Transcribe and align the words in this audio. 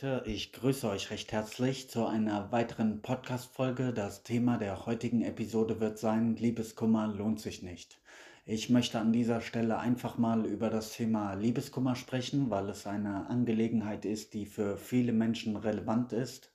Leute, 0.00 0.22
ich 0.26 0.52
grüße 0.52 0.88
euch 0.88 1.10
recht 1.10 1.32
herzlich 1.32 1.90
zu 1.90 2.06
einer 2.06 2.52
weiteren 2.52 3.02
Podcast-Folge. 3.02 3.92
Das 3.92 4.22
Thema 4.22 4.56
der 4.56 4.86
heutigen 4.86 5.22
Episode 5.22 5.80
wird 5.80 5.98
sein: 5.98 6.36
Liebeskummer 6.36 7.08
lohnt 7.08 7.40
sich 7.40 7.64
nicht. 7.64 7.98
Ich 8.46 8.70
möchte 8.70 9.00
an 9.00 9.12
dieser 9.12 9.40
Stelle 9.40 9.78
einfach 9.78 10.16
mal 10.16 10.46
über 10.46 10.70
das 10.70 10.92
Thema 10.92 11.34
Liebeskummer 11.34 11.96
sprechen, 11.96 12.48
weil 12.48 12.68
es 12.68 12.86
eine 12.86 13.28
Angelegenheit 13.28 14.04
ist, 14.04 14.34
die 14.34 14.46
für 14.46 14.76
viele 14.76 15.12
Menschen 15.12 15.56
relevant 15.56 16.12
ist. 16.12 16.52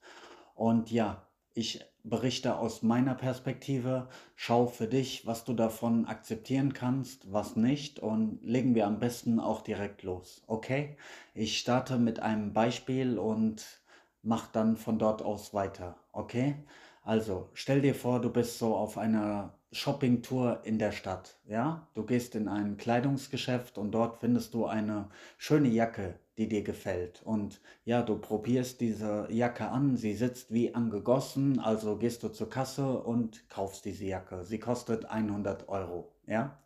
Und 0.55 0.89
ja, 0.89 1.27
ich 1.53 1.83
berichte 2.03 2.57
aus 2.57 2.83
meiner 2.83 3.15
Perspektive, 3.15 4.09
schau 4.35 4.67
für 4.67 4.87
dich, 4.87 5.25
was 5.25 5.45
du 5.45 5.53
davon 5.53 6.05
akzeptieren 6.05 6.73
kannst, 6.73 7.31
was 7.31 7.55
nicht 7.55 7.99
und 7.99 8.39
legen 8.43 8.75
wir 8.75 8.87
am 8.87 8.99
besten 8.99 9.39
auch 9.39 9.61
direkt 9.61 10.03
los. 10.03 10.43
Okay? 10.47 10.97
Ich 11.33 11.57
starte 11.59 11.97
mit 11.97 12.19
einem 12.19 12.53
Beispiel 12.53 13.17
und 13.17 13.81
mach 14.21 14.47
dann 14.47 14.75
von 14.75 14.99
dort 14.99 15.21
aus 15.21 15.53
weiter. 15.53 15.97
Okay? 16.11 16.55
Also, 17.03 17.49
stell 17.53 17.81
dir 17.81 17.95
vor, 17.95 18.21
du 18.21 18.29
bist 18.29 18.59
so 18.59 18.75
auf 18.75 18.97
einer 18.97 19.53
Shoppingtour 19.73 20.61
in 20.63 20.77
der 20.79 20.91
Stadt, 20.91 21.37
ja? 21.45 21.87
Du 21.95 22.05
gehst 22.05 22.35
in 22.35 22.47
ein 22.47 22.77
Kleidungsgeschäft 22.77 23.77
und 23.77 23.91
dort 23.91 24.17
findest 24.19 24.53
du 24.53 24.65
eine 24.65 25.09
schöne 25.37 25.67
Jacke, 25.67 26.19
die 26.37 26.47
dir 26.47 26.63
gefällt. 26.63 27.21
Und 27.23 27.61
ja, 27.85 28.01
du 28.01 28.17
probierst 28.17 28.81
diese 28.81 29.27
Jacke 29.29 29.67
an, 29.69 29.97
sie 29.97 30.13
sitzt 30.13 30.51
wie 30.51 30.73
angegossen, 30.73 31.59
also 31.59 31.97
gehst 31.97 32.23
du 32.23 32.29
zur 32.29 32.49
Kasse 32.49 32.99
und 33.03 33.47
kaufst 33.49 33.85
diese 33.85 34.05
Jacke. 34.05 34.43
Sie 34.43 34.59
kostet 34.59 35.05
100 35.05 35.69
Euro, 35.69 36.11
ja? 36.27 36.57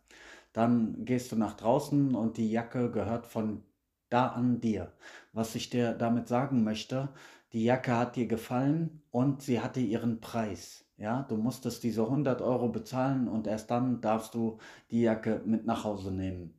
Dann 0.52 1.04
gehst 1.04 1.30
du 1.30 1.36
nach 1.36 1.54
draußen 1.54 2.14
und 2.14 2.36
die 2.36 2.50
Jacke 2.50 2.90
gehört 2.90 3.26
von 3.26 3.62
da 4.08 4.28
an 4.28 4.60
dir. 4.60 4.92
Was 5.32 5.54
ich 5.54 5.70
dir 5.70 5.92
damit 5.92 6.28
sagen 6.28 6.64
möchte, 6.64 7.10
die 7.52 7.64
Jacke 7.64 7.96
hat 7.96 8.16
dir 8.16 8.26
gefallen 8.26 9.02
und 9.10 9.42
sie 9.42 9.60
hatte 9.60 9.80
ihren 9.80 10.20
Preis. 10.20 10.84
Ja, 10.96 11.22
du 11.22 11.36
musstest 11.36 11.84
diese 11.84 12.02
100 12.02 12.42
Euro 12.42 12.68
bezahlen 12.68 13.28
und 13.28 13.46
erst 13.46 13.70
dann 13.70 14.00
darfst 14.00 14.34
du 14.34 14.58
die 14.90 15.02
Jacke 15.02 15.42
mit 15.44 15.64
nach 15.64 15.84
Hause 15.84 16.10
nehmen. 16.10 16.54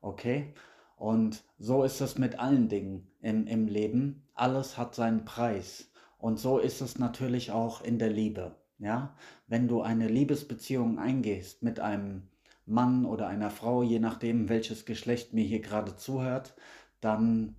Okay? 0.00 0.54
Und 0.98 1.44
so 1.58 1.84
ist 1.84 2.00
es 2.00 2.18
mit 2.18 2.38
allen 2.38 2.68
Dingen 2.68 3.06
im, 3.20 3.46
im 3.46 3.68
Leben. 3.68 4.24
Alles 4.34 4.76
hat 4.76 4.94
seinen 4.94 5.24
Preis. 5.24 5.90
Und 6.18 6.38
so 6.38 6.58
ist 6.58 6.80
es 6.80 6.98
natürlich 6.98 7.52
auch 7.52 7.82
in 7.82 7.98
der 7.98 8.10
Liebe. 8.10 8.56
Ja, 8.78 9.14
wenn 9.48 9.66
du 9.66 9.82
eine 9.82 10.06
Liebesbeziehung 10.06 10.98
eingehst 10.98 11.62
mit 11.62 11.80
einem 11.80 12.28
Mann 12.64 13.06
oder 13.06 13.26
einer 13.26 13.50
Frau, 13.50 13.82
je 13.82 13.98
nachdem, 13.98 14.48
welches 14.48 14.84
Geschlecht 14.84 15.32
mir 15.32 15.44
hier 15.44 15.60
gerade 15.60 15.96
zuhört, 15.96 16.54
dann 17.00 17.56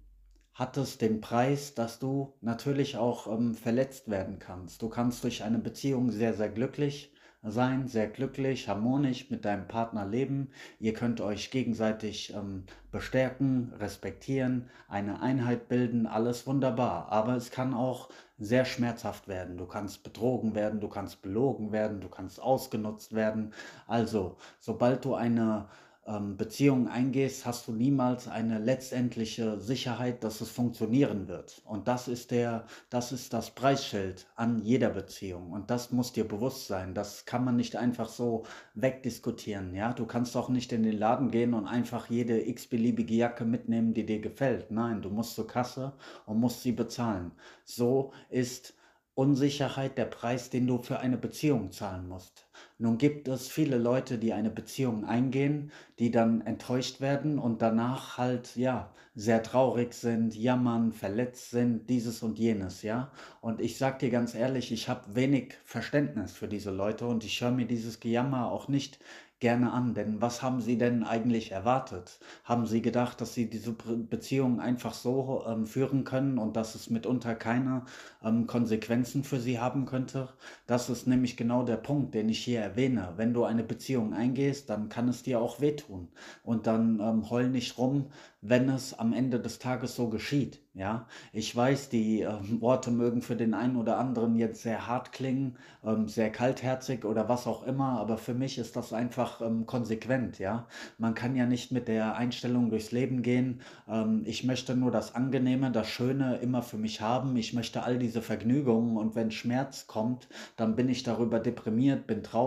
hat 0.54 0.78
es 0.78 0.98
den 0.98 1.22
Preis, 1.22 1.74
dass 1.74 2.00
du 2.00 2.34
natürlich 2.42 2.98
auch 2.98 3.28
ähm, 3.28 3.56
verletzt 3.56 4.10
werden 4.10 4.40
kannst. 4.40 4.82
Du 4.82 4.90
kannst 4.90 5.24
durch 5.24 5.44
eine 5.44 5.60
Beziehung 5.60 6.12
sehr, 6.12 6.34
sehr 6.34 6.50
glücklich 6.50 7.14
sein, 7.44 7.88
sehr 7.88 8.08
glücklich, 8.08 8.68
harmonisch 8.68 9.30
mit 9.30 9.46
deinem 9.46 9.68
Partner 9.68 10.06
leben. 10.06 10.50
Ihr 10.80 10.94
könnt 10.94 11.22
euch 11.22 11.52
gegenseitig 11.52 12.34
ähm, 12.34 12.66
bestärken, 12.92 13.74
respektieren, 13.80 14.70
eine 14.88 15.22
Einheit 15.22 15.70
bilden, 15.70 16.06
alles 16.06 16.46
wunderbar. 16.48 17.12
Aber 17.12 17.36
es 17.36 17.52
kann 17.52 17.74
auch 17.74 18.10
sehr 18.38 18.66
schmerzhaft 18.66 19.28
werden. 19.28 19.58
Du 19.58 19.66
kannst 19.66 20.04
betrogen 20.04 20.54
werden, 20.56 20.82
du 20.82 20.90
kannst 20.90 21.22
belogen 21.22 21.72
werden, 21.72 22.02
du 22.02 22.10
kannst 22.10 22.42
ausgenutzt 22.42 23.14
werden. 23.14 23.54
Also, 23.88 24.38
sobald 24.60 25.06
du 25.06 25.16
eine 25.16 25.68
ähm, 26.10 26.38
Beziehungen 26.38 26.88
eingehst, 26.88 27.46
hast 27.46 27.68
du 27.68 27.72
niemals 27.72 28.28
eine 28.28 28.58
letztendliche 28.58 29.60
Sicherheit, 29.60 30.24
dass 30.24 30.42
es 30.42 30.50
funktionieren 30.50 31.28
wird. 31.28 31.62
Und 31.66 31.88
das 31.88 32.08
ist 32.08 32.32
der, 32.32 32.66
das 32.90 33.12
ist 33.12 33.34
das 33.34 33.52
Preisschild 33.52 34.28
an 34.36 34.60
jeder 34.64 34.90
Beziehung. 34.90 35.52
Und 35.52 35.70
das 35.70 35.92
muss 35.92 36.12
dir 36.12 36.28
bewusst 36.28 36.68
sein. 36.68 36.94
Das 36.96 37.26
kann 37.26 37.46
man 37.46 37.56
nicht 37.56 37.76
einfach 37.76 38.10
so 38.10 38.44
wegdiskutieren. 38.74 39.76
Ja, 39.76 39.94
du 39.94 40.06
kannst 40.06 40.36
auch 40.36 40.50
nicht 40.50 40.72
in 40.74 40.84
den 40.84 40.98
Laden 40.98 41.30
gehen 41.30 41.54
und 41.54 41.68
einfach 41.68 42.10
jede 42.10 42.48
x-beliebige 42.48 43.14
Jacke 43.14 43.46
mitnehmen, 43.46 43.94
die 43.94 44.06
dir 44.06 44.20
gefällt. 44.20 44.72
Nein, 44.72 45.02
du 45.02 45.10
musst 45.10 45.36
zur 45.36 45.48
Kasse 45.48 45.94
und 46.26 46.40
musst 46.40 46.64
sie 46.64 46.72
bezahlen. 46.72 47.32
So 47.64 48.12
ist 48.30 48.74
Unsicherheit 49.14 49.98
der 49.98 50.06
Preis, 50.06 50.50
den 50.50 50.66
du 50.66 50.78
für 50.78 51.00
eine 51.00 51.18
Beziehung 51.18 51.72
zahlen 51.72 52.08
musst. 52.08 52.49
Nun 52.78 52.98
gibt 52.98 53.28
es 53.28 53.48
viele 53.48 53.78
Leute, 53.78 54.18
die 54.18 54.34
eine 54.34 54.50
Beziehung 54.50 55.06
eingehen, 55.06 55.72
die 56.00 56.12
dann 56.12 56.42
enttäuscht 56.42 57.02
werden 57.02 57.40
und 57.40 57.62
danach 57.62 58.18
halt, 58.18 58.56
ja, 58.56 58.94
sehr 59.16 59.44
traurig 59.44 59.94
sind, 59.94 60.36
jammern, 60.36 60.94
verletzt 60.94 61.52
sind, 61.52 61.90
dieses 61.90 62.24
und 62.24 62.40
jenes, 62.40 62.84
ja. 62.84 63.12
Und 63.42 63.60
ich 63.60 63.78
sag 63.78 64.00
dir 64.00 64.10
ganz 64.10 64.34
ehrlich, 64.34 64.72
ich 64.72 64.88
habe 64.88 65.14
wenig 65.16 65.56
Verständnis 65.66 66.32
für 66.32 66.48
diese 66.48 66.72
Leute 66.72 67.06
und 67.06 67.26
ich 67.26 67.42
höre 67.42 67.52
mir 67.52 67.66
dieses 67.66 68.00
Gejammer 68.00 68.52
auch 68.52 68.68
nicht 68.70 69.00
gerne 69.40 69.72
an, 69.72 69.94
denn 69.94 70.22
was 70.22 70.42
haben 70.42 70.60
Sie 70.62 70.78
denn 70.78 71.04
eigentlich 71.04 71.52
erwartet? 71.52 72.20
Haben 72.44 72.66
Sie 72.66 72.82
gedacht, 72.82 73.22
dass 73.22 73.34
Sie 73.34 73.50
diese 73.50 73.72
Beziehung 73.72 74.60
einfach 74.60 74.94
so 74.94 75.44
ähm, 75.48 75.66
führen 75.66 76.04
können 76.04 76.38
und 76.38 76.56
dass 76.56 76.76
es 76.76 76.90
mitunter 76.90 77.36
keine 77.36 77.86
ähm, 78.24 78.48
Konsequenzen 78.48 79.24
für 79.24 79.40
Sie 79.40 79.60
haben 79.60 79.86
könnte? 79.86 80.30
Das 80.68 80.90
ist 80.90 81.08
nämlich 81.08 81.38
genau 81.38 81.64
der 81.64 81.78
Punkt, 81.78 82.14
den 82.16 82.28
ich 82.30 82.40
hier 82.50 82.62
erwähne. 82.62 83.14
Wenn 83.16 83.34
du 83.34 83.44
eine 83.44 83.64
Beziehung 83.64 84.14
eingehst, 84.14 84.70
dann 84.70 84.90
kann 84.90 85.08
es 85.08 85.24
dir 85.24 85.40
auch 85.42 85.62
wehtun 85.62 86.10
und 86.44 86.68
dann 86.68 87.00
ähm, 87.00 87.30
heul 87.30 87.50
nicht 87.50 87.78
rum, 87.78 88.08
wenn 88.42 88.70
es 88.70 88.98
am 88.98 89.14
Ende 89.14 89.40
des 89.40 89.60
Tages 89.60 89.96
so 89.96 90.10
geschieht. 90.10 90.62
Ja, 90.76 91.08
ich 91.34 91.54
weiß, 91.54 91.90
die 91.90 92.22
äh, 92.22 92.32
Worte 92.62 92.90
mögen 92.92 93.22
für 93.22 93.36
den 93.36 93.54
einen 93.54 93.76
oder 93.76 93.98
anderen 93.98 94.38
jetzt 94.38 94.62
sehr 94.62 94.88
hart 94.88 95.12
klingen, 95.12 95.58
ähm, 95.84 96.08
sehr 96.08 96.32
kaltherzig 96.32 97.04
oder 97.04 97.28
was 97.28 97.48
auch 97.48 97.64
immer, 97.64 98.00
aber 98.00 98.18
für 98.18 98.34
mich 98.34 98.58
ist 98.58 98.78
das 98.78 98.94
einfach 98.94 99.42
ähm, 99.42 99.66
konsequent. 99.66 100.40
Ja, 100.40 100.68
man 100.98 101.16
kann 101.16 101.36
ja 101.36 101.46
nicht 101.46 101.74
mit 101.74 101.90
der 101.90 102.16
Einstellung 102.16 102.70
durchs 102.70 102.92
Leben 102.94 103.24
gehen. 103.24 103.62
Ähm, 103.90 104.24
ich 104.26 104.46
möchte 104.46 104.74
nur 104.76 104.92
das 104.92 105.16
Angenehme, 105.16 105.70
das 105.72 105.90
Schöne 105.90 106.38
immer 106.38 106.62
für 106.62 106.78
mich 106.78 107.02
haben. 107.02 107.36
Ich 107.36 107.54
möchte 107.54 107.84
all 107.84 108.00
diese 108.00 108.22
Vergnügungen 108.22 108.96
und 108.96 109.16
wenn 109.16 109.32
Schmerz 109.32 109.86
kommt, 109.88 110.30
dann 110.56 110.78
bin 110.78 110.88
ich 110.88 111.04
darüber 111.04 111.40
deprimiert, 111.40 112.08
bin 112.08 112.24
traurig. 112.24 112.39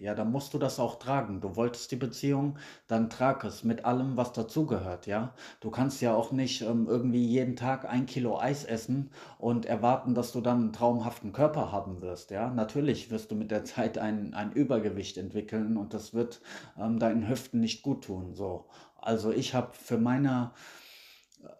Ja, 0.00 0.14
dann 0.14 0.30
musst 0.32 0.52
du 0.54 0.58
das 0.58 0.78
auch 0.78 0.98
tragen. 0.98 1.40
Du 1.40 1.56
wolltest 1.56 1.90
die 1.92 1.96
Beziehung, 1.96 2.58
dann 2.88 3.08
trag 3.10 3.44
es 3.44 3.64
mit 3.64 3.84
allem, 3.84 4.16
was 4.16 4.32
dazugehört. 4.32 5.06
Ja, 5.06 5.34
du 5.60 5.70
kannst 5.70 6.00
ja 6.02 6.14
auch 6.14 6.30
nicht 6.32 6.62
ähm, 6.62 6.86
irgendwie 6.88 7.24
jeden 7.26 7.56
Tag 7.56 7.70
Tag 7.70 7.88
ein 7.88 8.06
Kilo 8.06 8.38
Eis 8.38 8.64
essen 8.64 9.10
und 9.38 9.64
erwarten, 9.64 10.14
dass 10.14 10.32
du 10.32 10.40
dann 10.40 10.60
einen 10.60 10.72
traumhaften 10.72 11.32
Körper 11.32 11.70
haben 11.70 12.00
wirst. 12.00 12.30
Ja, 12.32 12.50
natürlich 12.50 13.10
wirst 13.10 13.30
du 13.30 13.36
mit 13.36 13.50
der 13.52 13.64
Zeit 13.64 13.96
ein, 13.96 14.34
ein 14.34 14.52
Übergewicht 14.52 15.16
entwickeln 15.18 15.76
und 15.76 15.94
das 15.94 16.12
wird 16.12 16.40
ähm, 16.78 16.98
deinen 16.98 17.28
Hüften 17.28 17.60
nicht 17.60 17.82
gut 17.82 18.04
tun. 18.04 18.34
So, 18.34 18.66
also 19.00 19.30
ich 19.30 19.54
habe 19.54 19.68
für 19.72 19.98
meine 19.98 20.50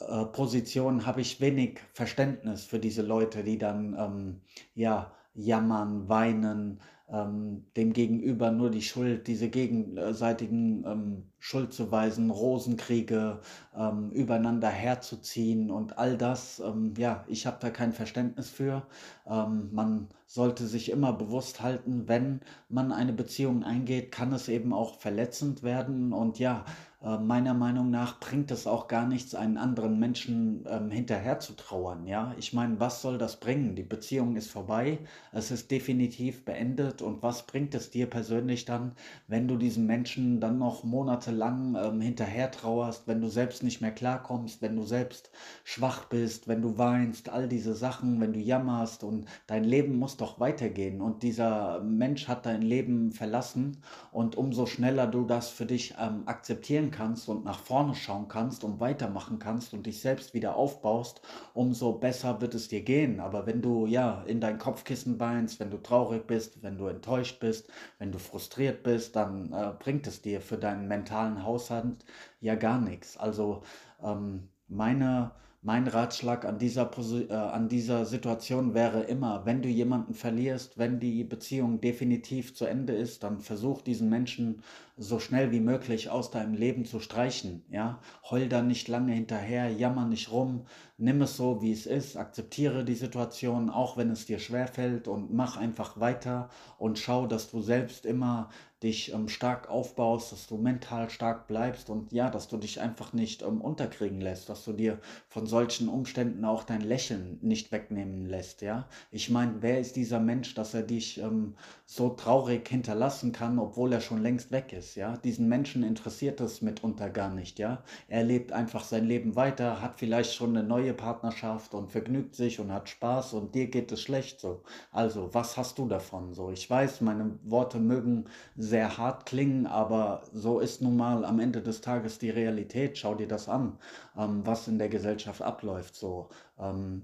äh, 0.00 0.24
Position 0.26 1.06
habe 1.06 1.20
ich 1.20 1.40
wenig 1.40 1.80
Verständnis 1.92 2.64
für 2.64 2.78
diese 2.78 3.02
Leute, 3.02 3.44
die 3.44 3.58
dann 3.58 3.94
ähm, 3.98 4.40
ja 4.74 5.12
jammern, 5.34 6.08
weinen, 6.08 6.80
ähm, 7.12 7.64
dem 7.76 7.92
Gegenüber 7.92 8.50
nur 8.50 8.70
die 8.70 8.82
Schuld, 8.82 9.26
diese 9.26 9.48
gegenseitigen 9.48 10.84
ähm, 10.86 11.22
Schuldzuweisen, 11.38 12.30
Rosenkriege 12.30 13.40
ähm, 13.76 14.10
übereinander 14.10 14.68
herzuziehen 14.68 15.70
und 15.70 15.98
all 15.98 16.16
das, 16.16 16.60
ähm, 16.60 16.94
ja, 16.96 17.24
ich 17.28 17.46
habe 17.46 17.58
da 17.60 17.70
kein 17.70 17.92
Verständnis 17.92 18.50
für. 18.50 18.86
Ähm, 19.26 19.70
man 19.72 20.08
sollte 20.26 20.66
sich 20.66 20.90
immer 20.90 21.12
bewusst 21.12 21.60
halten, 21.60 22.06
wenn 22.06 22.40
man 22.68 22.92
eine 22.92 23.12
Beziehung 23.12 23.64
eingeht, 23.64 24.12
kann 24.12 24.32
es 24.32 24.48
eben 24.48 24.72
auch 24.72 24.98
verletzend 25.00 25.62
werden 25.62 26.12
und 26.12 26.38
ja, 26.38 26.64
äh, 27.02 27.16
meiner 27.16 27.54
Meinung 27.54 27.90
nach 27.90 28.20
bringt 28.20 28.50
es 28.50 28.66
auch 28.66 28.86
gar 28.86 29.06
nichts, 29.06 29.34
einen 29.34 29.56
anderen 29.56 29.98
Menschen 29.98 30.66
ähm, 30.68 30.90
hinterher 30.90 31.40
zu 31.40 31.54
trauern. 31.54 32.06
Ja, 32.06 32.34
ich 32.38 32.52
meine, 32.52 32.78
was 32.78 33.00
soll 33.00 33.16
das 33.16 33.40
bringen? 33.40 33.74
Die 33.74 33.82
Beziehung 33.82 34.36
ist 34.36 34.50
vorbei, 34.50 34.98
es 35.32 35.50
ist 35.50 35.70
definitiv 35.70 36.44
beendet 36.44 37.00
und 37.00 37.22
was 37.22 37.46
bringt 37.46 37.74
es 37.74 37.90
dir 37.90 38.08
persönlich 38.08 38.66
dann, 38.66 38.92
wenn 39.28 39.48
du 39.48 39.56
diesem 39.56 39.86
Menschen 39.86 40.40
dann 40.40 40.58
noch 40.58 40.84
monatelang 40.84 41.74
ähm, 41.82 42.00
hinterher 42.02 42.50
trauerst, 42.50 43.08
wenn 43.08 43.22
du 43.22 43.28
selbst 43.28 43.62
nicht 43.62 43.80
mehr 43.80 43.92
klarkommst, 43.92 44.60
wenn 44.60 44.76
du 44.76 44.84
selbst 44.84 45.30
schwach 45.64 46.04
bist, 46.04 46.48
wenn 46.48 46.60
du 46.60 46.76
weinst, 46.76 47.30
all 47.30 47.48
diese 47.48 47.74
Sachen, 47.74 48.20
wenn 48.20 48.34
du 48.34 48.40
jammerst 48.40 49.04
und 49.04 49.26
dein 49.46 49.64
Leben 49.64 49.98
muss 49.98 50.18
doch 50.18 50.38
weitergehen 50.38 51.00
und 51.00 51.22
dieser 51.22 51.80
Mensch 51.82 52.28
hat 52.28 52.44
dein 52.44 52.60
Leben 52.62 53.12
verlassen 53.12 53.78
und 54.12 54.36
umso 54.36 54.66
schneller 54.66 55.06
du 55.06 55.24
das 55.24 55.48
für 55.48 55.64
dich 55.66 55.94
ähm, 55.98 56.24
akzeptieren 56.26 56.89
kannst 56.90 57.28
und 57.28 57.44
nach 57.44 57.58
vorne 57.58 57.94
schauen 57.94 58.28
kannst 58.28 58.64
und 58.64 58.80
weitermachen 58.80 59.38
kannst 59.38 59.72
und 59.72 59.86
dich 59.86 60.00
selbst 60.00 60.34
wieder 60.34 60.56
aufbaust, 60.56 61.22
umso 61.54 61.92
besser 61.92 62.40
wird 62.40 62.54
es 62.54 62.68
dir 62.68 62.82
gehen. 62.82 63.20
Aber 63.20 63.46
wenn 63.46 63.62
du 63.62 63.86
ja 63.86 64.22
in 64.24 64.40
dein 64.40 64.58
Kopfkissen 64.58 65.20
weinst, 65.20 65.60
wenn 65.60 65.70
du 65.70 65.78
traurig 65.78 66.26
bist, 66.26 66.62
wenn 66.62 66.78
du 66.78 66.86
enttäuscht 66.86 67.40
bist, 67.40 67.68
wenn 67.98 68.12
du 68.12 68.18
frustriert 68.18 68.82
bist, 68.82 69.16
dann 69.16 69.52
äh, 69.52 69.72
bringt 69.78 70.06
es 70.06 70.22
dir 70.22 70.40
für 70.40 70.58
deinen 70.58 70.88
mentalen 70.88 71.44
Haushalt 71.44 72.04
ja 72.40 72.54
gar 72.54 72.80
nichts. 72.80 73.16
Also 73.16 73.62
ähm, 74.02 74.48
meine 74.68 75.32
mein 75.62 75.88
Ratschlag 75.88 76.46
an 76.46 76.58
dieser, 76.58 76.90
äh, 77.28 77.34
an 77.34 77.68
dieser 77.68 78.06
Situation 78.06 78.72
wäre 78.72 79.02
immer, 79.02 79.44
wenn 79.44 79.60
du 79.60 79.68
jemanden 79.68 80.14
verlierst, 80.14 80.78
wenn 80.78 81.00
die 81.00 81.22
Beziehung 81.22 81.80
definitiv 81.80 82.54
zu 82.54 82.64
Ende 82.64 82.94
ist, 82.94 83.22
dann 83.22 83.40
versuch 83.40 83.82
diesen 83.82 84.08
Menschen 84.08 84.62
so 85.00 85.18
schnell 85.18 85.50
wie 85.50 85.60
möglich 85.60 86.10
aus 86.10 86.30
deinem 86.30 86.52
Leben 86.52 86.84
zu 86.84 87.00
streichen. 87.00 87.64
Ja? 87.70 88.00
Heul 88.30 88.50
da 88.50 88.60
nicht 88.60 88.86
lange 88.86 89.14
hinterher, 89.14 89.70
jammer 89.70 90.04
nicht 90.04 90.30
rum, 90.30 90.66
nimm 90.98 91.22
es 91.22 91.38
so, 91.38 91.62
wie 91.62 91.72
es 91.72 91.86
ist, 91.86 92.18
akzeptiere 92.18 92.84
die 92.84 92.94
Situation, 92.94 93.70
auch 93.70 93.96
wenn 93.96 94.10
es 94.10 94.26
dir 94.26 94.38
schwerfällt 94.38 95.08
und 95.08 95.32
mach 95.32 95.56
einfach 95.56 95.98
weiter 95.98 96.50
und 96.76 96.98
schau, 96.98 97.26
dass 97.26 97.50
du 97.50 97.62
selbst 97.62 98.04
immer 98.04 98.50
dich 98.82 99.12
ähm, 99.12 99.28
stark 99.28 99.68
aufbaust, 99.68 100.32
dass 100.32 100.46
du 100.46 100.56
mental 100.56 101.10
stark 101.10 101.46
bleibst 101.46 101.90
und 101.90 102.12
ja, 102.12 102.30
dass 102.30 102.48
du 102.48 102.56
dich 102.56 102.80
einfach 102.80 103.12
nicht 103.12 103.42
ähm, 103.42 103.60
unterkriegen 103.60 104.20
lässt, 104.20 104.48
dass 104.48 104.64
du 104.64 104.72
dir 104.72 104.98
von 105.28 105.46
solchen 105.46 105.88
Umständen 105.88 106.44
auch 106.44 106.64
dein 106.64 106.80
Lächeln 106.80 107.38
nicht 107.42 107.72
wegnehmen 107.72 108.26
lässt, 108.26 108.62
ja. 108.62 108.88
Ich 109.10 109.28
meine, 109.28 109.56
wer 109.60 109.80
ist 109.80 109.96
dieser 109.96 110.20
Mensch, 110.20 110.54
dass 110.54 110.72
er 110.72 110.82
dich 110.82 111.18
ähm, 111.18 111.56
so 111.84 112.10
traurig 112.10 112.66
hinterlassen 112.68 113.32
kann, 113.32 113.58
obwohl 113.58 113.92
er 113.92 114.00
schon 114.00 114.22
längst 114.22 114.50
weg 114.50 114.72
ist, 114.72 114.89
ja? 114.94 115.16
Diesen 115.18 115.48
Menschen 115.48 115.82
interessiert 115.82 116.40
es 116.40 116.62
mitunter 116.62 117.10
gar 117.10 117.30
nicht, 117.30 117.58
ja. 117.58 117.82
Er 118.08 118.24
lebt 118.24 118.52
einfach 118.52 118.84
sein 118.84 119.06
Leben 119.06 119.36
weiter, 119.36 119.80
hat 119.82 119.98
vielleicht 119.98 120.34
schon 120.34 120.56
eine 120.56 120.66
neue 120.66 120.94
Partnerschaft 120.94 121.74
und 121.74 121.90
vergnügt 121.90 122.34
sich 122.34 122.60
und 122.60 122.72
hat 122.72 122.88
Spaß 122.88 123.34
und 123.34 123.54
dir 123.54 123.68
geht 123.68 123.92
es 123.92 124.00
schlecht 124.02 124.40
so. 124.40 124.62
Also, 124.92 125.32
was 125.32 125.56
hast 125.56 125.78
du 125.78 125.86
davon 125.88 126.34
so? 126.34 126.50
Ich 126.50 126.68
weiß, 126.68 127.00
meine 127.00 127.38
Worte 127.44 127.78
mögen 127.78 128.26
sehr 128.56 128.98
hart 128.98 129.26
klingen, 129.26 129.66
aber 129.66 130.22
so 130.32 130.60
ist 130.60 130.82
nun 130.82 130.96
mal 130.96 131.24
am 131.24 131.40
Ende 131.40 131.62
des 131.62 131.80
Tages 131.80 132.18
die 132.18 132.30
Realität. 132.30 132.98
Schau 132.98 133.14
dir 133.14 133.28
das 133.28 133.48
an, 133.48 133.78
ähm, 134.16 134.46
was 134.46 134.68
in 134.68 134.78
der 134.78 134.88
Gesellschaft 134.88 135.42
abläuft. 135.42 135.94
So, 135.96 136.28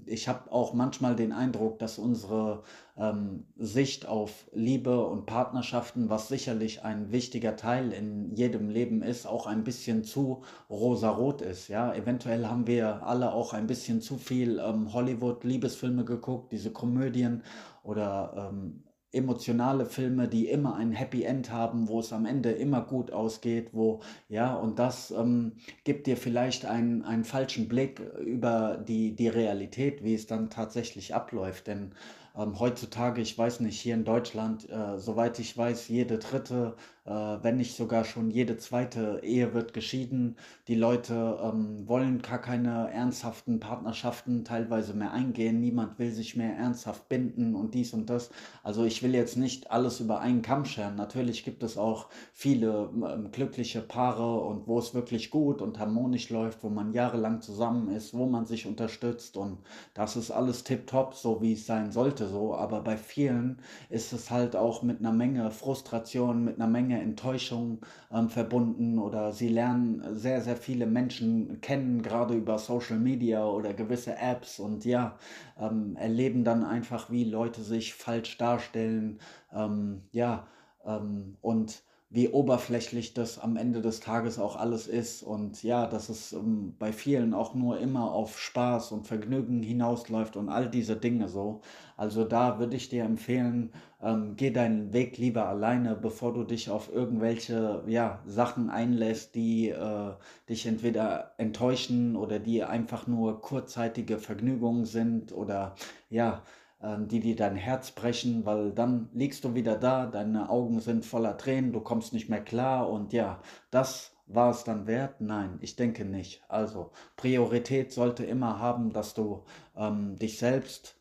ich 0.05 0.29
habe 0.29 0.53
auch 0.53 0.75
manchmal 0.75 1.17
den 1.17 1.33
Eindruck, 1.33 1.79
dass 1.79 1.99
unsere 1.99 2.63
ähm, 2.99 3.45
Sicht 3.57 4.07
auf 4.07 4.47
Liebe 4.53 5.07
und 5.07 5.25
Partnerschaften, 5.25 6.11
was 6.11 6.29
sicherlich 6.29 6.85
ein 6.85 7.11
wichtiger 7.11 7.57
Teil 7.57 7.93
in 7.93 8.35
jedem 8.35 8.69
Leben 8.69 9.03
ist, 9.03 9.27
auch 9.27 9.47
ein 9.47 9.65
bisschen 9.65 10.05
zu 10.05 10.43
rosarot 10.69 11.41
ist. 11.41 11.69
Ja, 11.69 11.95
eventuell 11.95 12.47
haben 12.47 12.67
wir 12.67 13.03
alle 13.07 13.33
auch 13.33 13.55
ein 13.55 13.67
bisschen 13.67 14.03
zu 14.03 14.19
viel 14.19 14.59
ähm, 14.59 14.93
Hollywood-Liebesfilme 14.93 16.05
geguckt, 16.05 16.53
diese 16.53 16.71
Komödien 16.71 17.43
oder 17.83 18.51
ähm, 18.53 18.83
emotionale 19.13 19.87
Filme, 19.87 20.29
die 20.29 20.49
immer 20.49 20.77
ein 20.77 20.93
Happy 20.93 21.23
End 21.23 21.51
haben, 21.51 21.89
wo 21.89 22.01
es 22.01 22.13
am 22.13 22.27
Ende 22.27 22.53
immer 22.53 22.83
gut 22.83 23.11
ausgeht, 23.13 23.71
wo, 23.73 24.01
ja, 24.29 24.55
und 24.55 24.79
das 24.79 25.11
ähm, 25.11 25.53
gibt 25.85 26.07
dir 26.07 26.17
vielleicht 26.17 26.67
einen, 26.67 27.03
einen 27.03 27.25
falschen 27.25 27.69
Blick 27.69 28.01
über 28.21 28.77
die, 28.77 29.15
die 29.15 29.29
Realität, 29.29 30.03
wie 30.05 30.15
es 30.15 30.27
dann 30.27 30.51
tatsächlich 30.51 31.15
abläuft. 31.15 31.67
Denn 31.67 31.93
ähm, 32.37 32.59
heutzutage, 32.59 33.21
ich 33.23 33.37
weiß 33.37 33.61
nicht, 33.61 33.81
hier 33.81 33.95
in 33.95 34.05
Deutschland, 34.05 34.69
äh, 34.69 34.99
soweit 34.99 35.39
ich 35.39 35.57
weiß, 35.57 35.89
jede 35.89 36.19
dritte, 36.19 36.77
äh, 37.07 37.11
wenn 37.11 37.57
nicht 37.57 37.77
sogar 37.77 38.05
schon 38.05 38.31
jede 38.31 38.59
zweite 38.59 39.21
Ehe 39.23 39.55
wird 39.55 39.73
geschieden. 39.73 40.37
Die 40.69 40.75
Leute 40.75 41.39
ähm, 41.43 41.89
wollen 41.89 42.21
gar 42.21 42.41
keine 42.41 42.91
ernsthaften 42.91 43.61
Partnerschaften 43.61 44.45
teilweise 44.45 44.93
mehr 44.93 45.13
eingehen. 45.13 45.61
Niemand 45.61 45.99
will 45.99 46.13
sich 46.13 46.37
mehr 46.37 46.57
ernsthaft 46.57 47.09
binden 47.09 47.55
und 47.55 47.75
dies 47.75 47.95
und 47.95 48.11
das. 48.11 48.31
Also 48.63 48.85
ich 48.85 49.03
will 49.03 49.15
jetzt 49.15 49.37
nicht 49.37 49.71
alles 49.71 50.01
über 50.01 50.21
einen 50.21 50.43
Kamm 50.43 50.65
scheren. 50.65 50.97
Natürlich 50.97 51.45
gibt 51.45 51.63
es 51.63 51.79
auch 51.79 52.09
viele 52.33 52.91
ähm, 52.95 53.31
glückliche 53.33 53.81
Paare 53.81 54.41
und 54.41 54.67
wo 54.67 54.79
es 54.79 54.93
wirklich 54.95 55.31
gut 55.31 55.63
und 55.63 55.79
harmonisch 55.79 56.29
läuft, 56.31 56.63
wo 56.63 56.69
man 56.69 56.93
jahrelang 56.93 57.41
zusammen 57.41 57.89
ist, 57.89 58.13
wo 58.15 58.27
man 58.27 58.47
sich 58.47 58.67
unterstützt 58.67 59.37
und 59.37 59.59
das 59.95 60.17
ist 60.17 60.31
alles 60.31 60.65
tipptopp, 60.65 61.15
so 61.15 61.41
wie 61.41 61.53
es 61.53 61.67
sein 61.67 61.93
sollte 61.93 62.26
so, 62.27 62.55
aber 62.55 62.81
bei 62.81 62.97
vielen 62.97 63.59
ist 63.91 64.13
es 64.13 64.31
halt 64.31 64.57
auch 64.57 64.83
mit 64.83 65.01
einer 65.01 65.13
Menge 65.13 65.51
Frustration, 65.51 66.45
mit 66.45 66.57
einer 66.57 66.67
Menge 66.67 67.01
Enttäuschung 67.01 67.81
ähm, 68.13 68.29
verbunden 68.29 68.99
oder 68.99 69.33
sie 69.33 69.49
lernen 69.49 70.03
sehr, 70.15 70.41
sehr 70.41 70.57
viele 70.57 70.87
Menschen 70.87 71.61
kennen, 71.61 72.03
gerade 72.03 72.35
über 72.35 72.59
Social 72.59 72.99
Media 72.99 73.45
oder 73.47 73.75
gewisse 73.75 74.17
Apps 74.17 74.59
und 74.59 74.85
ja, 74.85 75.17
ähm, 75.59 75.97
erleben 75.97 76.45
dann 76.45 76.65
einfach, 76.65 77.11
wie 77.11 77.25
Leute 77.25 77.63
sich 77.63 77.95
falsch 77.95 78.39
darstellen, 78.39 79.21
ähm, 79.53 80.03
ja, 80.13 80.47
ähm, 80.85 81.37
und 81.41 81.83
wie 82.17 82.31
oberflächlich 82.31 83.13
das 83.13 83.39
am 83.39 83.57
Ende 83.57 83.83
des 83.83 84.01
Tages 84.01 84.39
auch 84.39 84.57
alles 84.57 84.87
ist 84.87 85.23
und 85.23 85.63
ja, 85.63 85.87
dass 85.87 86.09
es 86.09 86.33
ähm, 86.33 86.75
bei 86.79 86.91
vielen 86.91 87.35
auch 87.35 87.53
nur 87.55 87.79
immer 87.79 88.11
auf 88.11 88.41
Spaß 88.41 88.93
und 88.93 89.07
Vergnügen 89.07 89.63
hinausläuft 89.63 90.39
und 90.39 90.49
all 90.49 90.71
diese 90.71 90.97
Dinge 90.97 91.29
so. 91.29 91.61
Also 91.99 92.25
da 92.25 92.59
würde 92.59 92.75
ich 92.75 92.89
dir 92.89 93.05
empfehlen, 93.05 93.71
ähm, 94.03 94.33
geh 94.35 94.51
deinen 94.51 94.95
Weg 94.95 95.19
lieber 95.19 95.47
alleine, 95.47 95.95
bevor 95.95 96.33
du 96.33 96.45
dich 96.45 96.71
auf 96.71 96.91
irgendwelche 96.91 97.83
ja, 97.87 98.23
Sachen 98.25 98.71
einlässt, 98.71 99.35
die 99.35 99.69
äh, 99.69 100.13
dich 100.49 100.65
entweder 100.65 101.35
enttäuschen 101.37 102.17
oder 102.17 102.39
die 102.39 102.65
einfach 102.65 103.07
nur 103.07 103.43
kurzzeitige 103.43 104.17
Vergnügungen 104.17 104.87
sind 104.87 105.33
oder 105.33 105.75
ja, 106.09 106.43
die 106.81 107.21
dir 107.21 107.37
dein 107.37 107.57
Herz 107.57 107.91
brechen, 107.91 108.45
weil 108.45 108.71
dann 108.73 109.09
liegst 109.15 109.45
du 109.45 109.55
wieder 109.55 109.77
da, 109.77 110.07
deine 110.07 110.51
Augen 110.51 110.81
sind 110.81 111.07
voller 111.07 111.37
Tränen, 111.39 111.73
du 111.73 111.81
kommst 111.81 112.13
nicht 112.13 112.29
mehr 112.29 112.45
klar 112.45 112.91
und 112.91 113.13
ja, 113.13 113.41
das 113.71 114.17
war 114.27 114.51
es 114.51 114.65
dann 114.65 114.87
wert? 114.87 115.21
Nein, 115.21 115.59
ich 115.61 115.77
denke 115.77 116.05
nicht. 116.05 116.43
Also 116.49 116.91
Priorität 117.17 117.93
sollte 117.93 118.25
immer 118.25 118.59
haben, 118.59 118.93
dass 118.93 119.15
du 119.15 119.45
ähm, 119.77 120.17
dich 120.17 120.39
selbst 120.39 120.97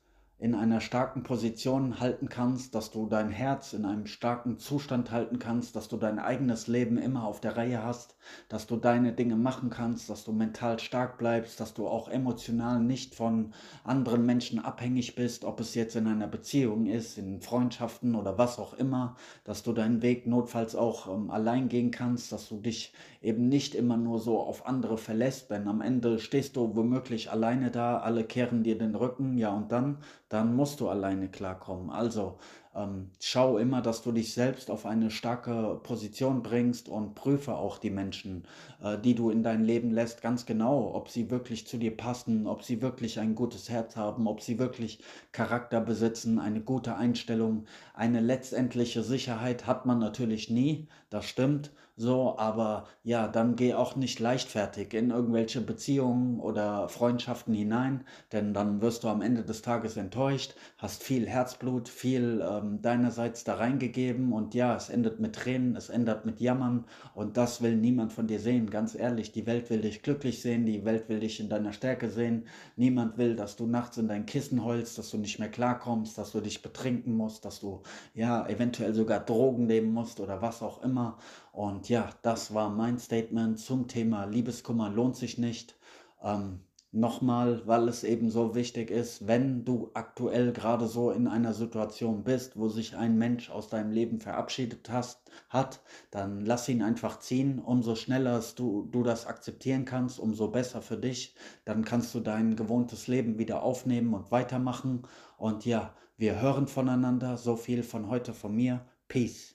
in 0.46 0.54
einer 0.54 0.80
starken 0.80 1.24
Position 1.24 2.00
halten 2.00 2.30
kannst, 2.30 2.76
dass 2.76 2.92
du 2.92 3.08
dein 3.08 3.32
Herz 3.32 3.74
in 3.74 3.84
einem 3.84 4.06
starken 4.06 4.60
Zustand 4.60 5.10
halten 5.10 5.40
kannst, 5.40 5.76
dass 5.76 5.88
du 5.88 5.98
dein 5.98 6.20
eigenes 6.20 6.68
Leben 6.68 7.00
immer 7.00 7.26
auf 7.26 7.42
der 7.42 7.58
Reihe 7.58 7.84
hast, 7.84 8.16
dass 8.48 8.68
du 8.68 8.76
deine 8.76 9.12
Dinge 9.12 9.38
machen 9.38 9.72
kannst, 9.72 10.08
dass 10.08 10.24
du 10.24 10.34
mental 10.34 10.78
stark 10.78 11.18
bleibst, 11.18 11.60
dass 11.60 11.74
du 11.74 11.88
auch 11.88 12.10
emotional 12.10 12.80
nicht 12.80 13.16
von 13.16 13.54
anderen 13.84 14.24
Menschen 14.24 14.60
abhängig 14.60 15.16
bist, 15.16 15.46
ob 15.46 15.60
es 15.62 15.74
jetzt 15.74 15.96
in 15.96 16.06
einer 16.06 16.28
Beziehung 16.28 16.86
ist, 16.86 17.18
in 17.18 17.42
Freundschaften 17.42 18.14
oder 18.14 18.38
was 18.38 18.60
auch 18.60 18.76
immer, 18.76 19.16
dass 19.46 19.64
du 19.64 19.74
deinen 19.74 20.04
Weg 20.04 20.28
notfalls 20.28 20.76
auch 20.76 21.12
ähm, 21.12 21.32
allein 21.32 21.70
gehen 21.70 21.90
kannst, 21.90 22.32
dass 22.32 22.48
du 22.50 22.60
dich 22.60 22.94
eben 23.20 23.50
nicht 23.50 23.74
immer 23.74 23.98
nur 23.98 24.20
so 24.20 24.40
auf 24.40 24.68
andere 24.68 25.00
verlässt, 25.00 25.50
denn 25.50 25.68
am 25.68 25.82
Ende 25.82 26.20
stehst 26.20 26.56
du 26.56 26.76
womöglich 26.76 27.32
alleine 27.32 27.72
da, 27.72 27.98
alle 27.98 28.24
kehren 28.24 28.62
dir 28.62 28.78
den 28.78 28.94
Rücken, 28.94 29.40
ja 29.40 29.50
und 29.50 29.72
dann 29.72 29.98
dann 30.36 30.56
musst 30.56 30.82
du 30.82 30.90
alleine 30.90 31.30
klarkommen. 31.30 31.90
Also 31.90 32.38
ähm, 32.76 33.10
schau 33.20 33.58
immer, 33.58 33.82
dass 33.82 34.02
du 34.02 34.12
dich 34.12 34.34
selbst 34.34 34.70
auf 34.70 34.86
eine 34.86 35.10
starke 35.10 35.80
Position 35.84 36.44
bringst 36.44 36.90
und 36.90 37.16
prüfe 37.16 37.56
auch 37.56 37.78
die 37.78 37.90
Menschen, 37.90 38.44
äh, 38.84 38.98
die 38.98 39.16
du 39.16 39.30
in 39.30 39.44
dein 39.44 39.64
Leben 39.64 39.92
lässt, 39.92 40.22
ganz 40.22 40.46
genau, 40.46 40.94
ob 40.94 41.10
sie 41.10 41.32
wirklich 41.32 41.68
zu 41.68 41.78
dir 41.78 41.96
passen, 41.96 42.48
ob 42.48 42.64
sie 42.64 42.82
wirklich 42.82 43.20
ein 43.20 43.36
gutes 43.36 43.70
Herz 43.70 43.96
haben, 43.96 44.28
ob 44.28 44.42
sie 44.42 44.60
wirklich 44.60 45.04
Charakter 45.32 45.80
besitzen, 45.80 46.40
eine 46.40 46.62
gute 46.62 46.96
Einstellung. 46.96 47.66
Eine 47.94 48.20
letztendliche 48.20 49.04
Sicherheit 49.04 49.68
hat 49.68 49.86
man 49.86 50.00
natürlich 50.00 50.50
nie, 50.50 50.88
das 51.10 51.26
stimmt 51.26 51.72
so, 51.98 52.38
aber 52.38 52.88
ja, 53.04 53.28
dann 53.30 53.56
geh 53.56 53.74
auch 53.74 53.96
nicht 53.96 54.20
leichtfertig 54.20 54.94
in 54.94 55.12
irgendwelche 55.12 55.62
Beziehungen 55.62 56.42
oder 56.42 56.90
Freundschaften 56.90 57.54
hinein, 57.54 58.04
denn 58.34 58.54
dann 58.54 58.82
wirst 58.82 59.06
du 59.06 59.08
am 59.08 59.22
Ende 59.22 59.44
des 59.44 59.62
Tages 59.62 59.96
enttäuscht, 59.96 60.56
hast 60.78 61.04
viel 61.04 61.26
Herzblut, 61.26 61.88
viel 61.88 62.44
ähm, 62.46 62.65
deinerseits 62.82 63.44
da 63.44 63.56
reingegeben 63.56 64.34
und 64.34 64.54
ja, 64.54 64.76
es 64.76 64.90
endet 64.90 65.20
mit 65.20 65.36
Tränen, 65.36 65.76
es 65.76 65.90
endet 65.90 66.26
mit 66.26 66.40
Jammern 66.42 66.86
und 67.14 67.38
das 67.38 67.62
will 67.62 67.76
niemand 67.76 68.14
von 68.14 68.28
dir 68.28 68.40
sehen, 68.40 68.70
ganz 68.70 68.96
ehrlich. 68.96 69.32
Die 69.32 69.46
Welt 69.46 69.70
will 69.70 69.82
dich 69.82 70.02
glücklich 70.04 70.42
sehen, 70.42 70.66
die 70.66 70.86
Welt 70.86 71.10
will 71.10 71.20
dich 71.20 71.40
in 71.40 71.50
deiner 71.50 71.74
Stärke 71.74 72.10
sehen. 72.10 72.46
Niemand 72.76 73.18
will, 73.18 73.36
dass 73.36 73.56
du 73.56 73.66
nachts 73.66 73.98
in 73.98 74.08
dein 74.08 74.26
Kissen 74.26 74.64
heulst, 74.64 74.98
dass 74.98 75.10
du 75.12 75.18
nicht 75.18 75.40
mehr 75.40 75.50
klarkommst, 75.50 76.18
dass 76.18 76.32
du 76.32 76.42
dich 76.42 76.62
betrinken 76.62 77.16
musst, 77.16 77.46
dass 77.46 77.60
du 77.60 77.82
ja 78.14 78.48
eventuell 78.48 78.94
sogar 78.94 79.20
Drogen 79.20 79.66
nehmen 79.68 79.94
musst 79.94 80.20
oder 80.20 80.42
was 80.42 80.62
auch 80.62 80.84
immer. 80.84 81.18
Und 81.52 81.90
ja, 81.90 82.10
das 82.22 82.54
war 82.54 82.70
mein 82.70 83.00
Statement 83.00 83.60
zum 83.60 83.88
Thema 83.88 84.26
Liebeskummer 84.26 84.90
lohnt 84.90 85.16
sich 85.16 85.38
nicht. 85.38 85.76
Ähm, 86.22 86.60
Nochmal, 86.98 87.62
weil 87.66 87.90
es 87.90 88.06
eben 88.06 88.30
so 88.30 88.56
wichtig 88.56 88.90
ist, 88.90 89.28
wenn 89.28 89.66
du 89.66 89.92
aktuell 89.94 90.54
gerade 90.54 90.88
so 90.88 91.12
in 91.12 91.28
einer 91.28 91.54
Situation 91.54 92.24
bist, 92.24 92.58
wo 92.58 92.70
sich 92.70 92.96
ein 92.96 93.18
Mensch 93.18 93.50
aus 93.50 93.68
deinem 93.68 93.92
Leben 93.92 94.22
verabschiedet 94.22 94.90
hast, 94.90 95.30
hat, 95.50 95.82
dann 96.10 96.46
lass 96.46 96.70
ihn 96.70 96.82
einfach 96.82 97.20
ziehen. 97.20 97.60
Umso 97.60 97.96
schneller 97.96 98.42
du, 98.56 98.88
du 98.90 99.04
das 99.04 99.26
akzeptieren 99.26 99.84
kannst, 99.84 100.20
umso 100.20 100.48
besser 100.48 100.82
für 100.82 100.96
dich. 100.96 101.36
Dann 101.66 101.84
kannst 101.84 102.16
du 102.16 102.22
dein 102.22 102.56
gewohntes 102.56 103.08
Leben 103.08 103.38
wieder 103.38 103.62
aufnehmen 103.62 104.14
und 104.14 104.32
weitermachen. 104.32 105.04
Und 105.38 105.66
ja, 105.66 105.94
wir 106.16 106.40
hören 106.40 106.68
voneinander. 106.68 107.36
So 107.36 107.58
viel 107.58 107.84
von 107.84 108.08
heute 108.08 108.34
von 108.34 108.56
mir. 108.56 108.86
Peace. 109.10 109.55